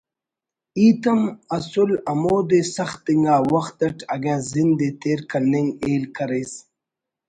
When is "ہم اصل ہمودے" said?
1.09-2.59